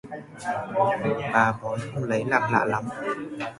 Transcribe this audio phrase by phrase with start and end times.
[1.33, 2.83] Bà bói không lấy làm lạ lắm